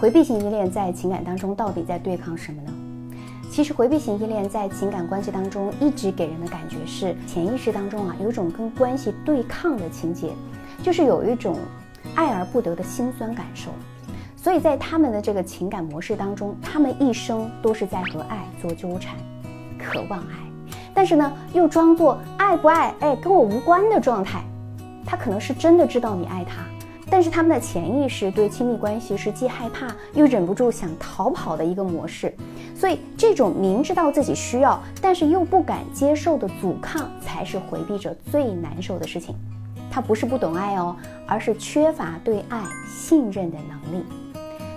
[0.00, 2.72] 回避型依恋在情感当中到底在对抗什么呢？
[3.50, 10.30] 其实回避型依恋在情感关系当中一直给人的感觉是潜意识当中啊有一种跟关系对抗的情节，
[10.84, 11.56] 就是有一种
[12.14, 13.70] 爱而不得的心酸感受。
[14.36, 19.16] 所以在他们的这个情感模式当中，他们一生都是在和爱做纠缠，
[19.80, 24.44] 渴望爱，但是呢又装作爱不爱哎跟我无关的状态。
[25.04, 26.62] 他可能是真的知道你爱他。
[27.10, 32.34] 但是他们的潜意识对亲密关系是既害怕又忍不住想逃跑的一个模式，
[32.76, 39.34] 所以这种明知道自己需要，但是又不敢接受的阻抗，才是回避者最难受的事情。
[39.90, 40.94] 他不是不懂爱哦，
[41.26, 44.04] 而是缺乏对爱信任的能力。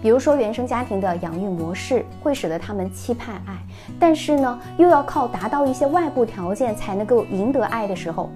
[0.00, 3.58] 比如说，原生家庭的养育模式会使得他们期盼爱，
[3.98, 8.30] 但是呢，又要靠达到一些外部条件才能够赢得爱的时候。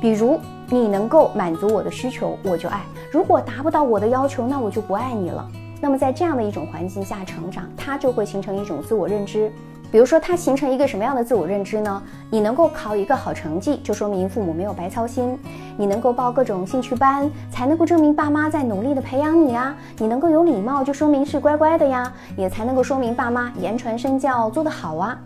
[0.00, 0.38] 比如
[0.68, 2.80] 你能够满足我的需求，我就爱；
[3.10, 5.46] 如果达不到我的要求，那我就不爱你了。
[5.80, 9.50] 那么在这样的一种环境下成长，他就会形成一种自我认知。
[9.90, 12.02] 比如说，他形成一个什么样的自我认知呢？
[12.28, 15.34] 你能够考一个好成绩，就说明父母没有白操心；
[15.78, 25.18] 你能够报各种兴趣班，才能够证明爸妈在努力的培养你啊；你能够有礼貌，就说明是乖乖的呀，也才能够说明爸妈言传身教做得好啊。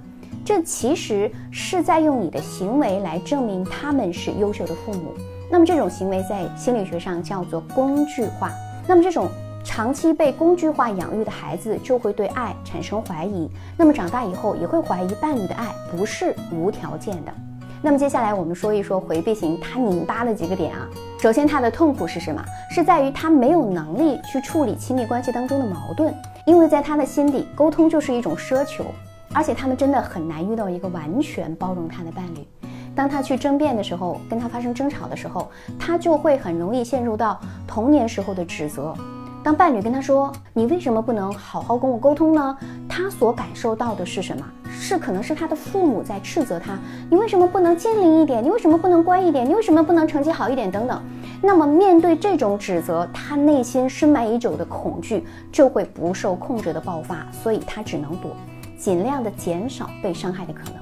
[0.44, 5.14] 这其实是在用你的行为来证明他们是优秀的父母。
[5.50, 8.50] 那么这种行为在心理学上叫做工具化。
[8.86, 9.28] 那么这种
[9.64, 13.48] 长期被工具化养育的孩子就会对爱产生怀疑。
[13.76, 17.32] 那么长大以后也会怀疑伴侣的爱不是无条件的。
[17.80, 20.88] 那么接下来我们说一说回避型他拧巴的几个点啊。
[21.20, 22.42] 首先他的痛苦是什么？
[22.68, 26.12] 是在于他没有能力去处理亲密关系当中的矛盾，
[26.46, 28.84] 因为在他的心底，沟通就是一种奢求。
[29.34, 32.46] 而且他们真的很难遇到一个完全包容他的伴侣。
[32.94, 38.94] 当他去争辩的时候，跟他发生争吵的时候，他就会很容易陷入到童年时候的指责。
[39.42, 42.56] 当伴侣跟他说：“你为什么不能好好跟我沟通呢？”
[42.88, 44.44] 他所感受到的是什么？
[44.70, 46.78] 是可能是他的父母在斥责他
[47.10, 48.44] ：“你为什么不能精灵一点？
[48.44, 49.48] 你为什么不能乖一点？
[49.48, 51.02] 你为什么不能成绩好一点？”等等。
[51.42, 58.36] 那么面对这种指责，他内心深埋已久的恐惧就会不受控制的爆发，所以他只能躲。
[58.82, 60.74] 尽量的减少被伤害的可能。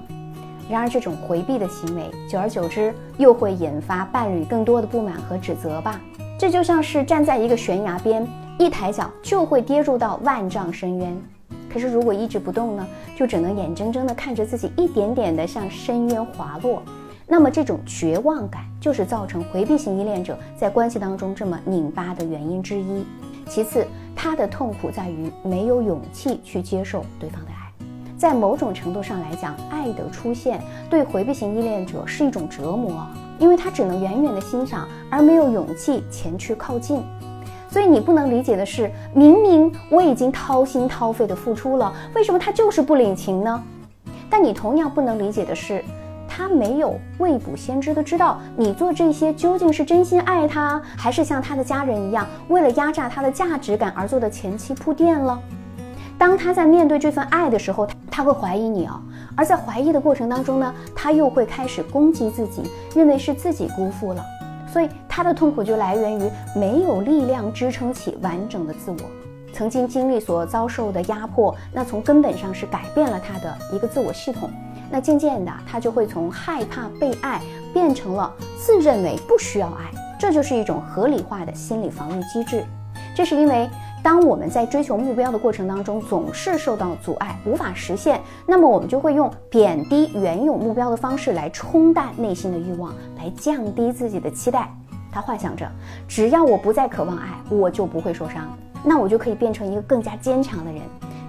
[0.71, 6.01] 然而，这种回避的行为，久而久之又会引发伴侣更多的不满和指责吧？
[6.39, 8.27] 这就像是站在一个悬崖边，
[8.59, 11.15] 一抬脚就会跌入到万丈深渊。
[11.71, 16.83] 可是，如果一直不动呢，就只能眼睁睁地看着自己一点点地向深渊滑落。
[17.27, 23.05] 那么，这种绝望感就是造成回避型依恋者在关系当中这么拧巴的原因之一。
[23.47, 23.87] 其次，
[24.17, 27.70] 他的痛苦在于没有勇气去接受对方的爱。
[28.21, 30.61] 在某种程度上来讲，爱的出现
[30.91, 33.07] 对回避型依恋者是一种折磨，
[33.39, 37.03] 因为他只能远远的欣赏，而没有勇气前去靠近。
[37.71, 43.63] 所以你不能理解的是，明明我已经掏心掏肺的付出了，为什么他就是不领情呢？
[44.29, 45.83] 但你同样不能理解的是，
[46.29, 55.41] 他没有未卜先知的知道你做这些究竟是真心爱他，还是像他的家人一样，为了压榨他的价值感而做的前期铺垫了。
[56.19, 59.01] 当他在面对这份爱的时候，他他会怀疑你哦，
[59.35, 64.23] 而在怀疑的过程当中呢，他又会开始攻击自己，认为是自己辜负了，
[64.71, 68.99] 所以他的痛苦就来源于没有力量支撑起完整的自我，
[69.55, 74.51] 曾经经历所遭受的压迫，那从根本上是改变了他的一个自我系统，
[74.91, 77.41] 那渐渐的他就会从害怕被爱
[77.73, 82.67] 变成了自认为不需要爱，这就是一种合理化的心理防御机制，
[83.17, 83.67] 这是因为。
[84.03, 94.75] 当我们在追求目标的过程当中总是受到阻碍，无法实现，那么我们就会用贬低原有目标的方式来冲淡内心的欲望，来降低自己的期待。
[95.13, 95.71] 他幻想着，
[96.09, 98.49] 只要我不再渴望爱，我就不会受伤，
[98.83, 100.81] 那我就可以变成一个更加坚强的人。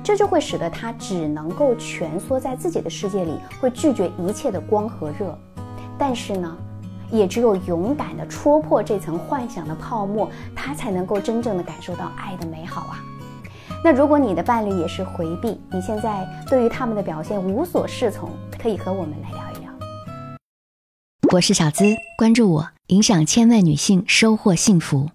[0.03, 5.38] 这就会使得他只能够蜷缩在自己的世界里，会拒绝一切的光和热。
[5.98, 6.58] 但是呢？
[7.11, 13.03] 也只有勇敢地戳破这层幻想的泡沫，他才能够真正的感受到爱的美好啊！
[13.83, 18.29] 那如果你的伴侣也是回避，你现在对于他们的表现无所适从，
[18.61, 19.72] 可以和我们来聊一聊。
[21.34, 25.09] 我是小资，关注我，影响千万女性，收获幸福。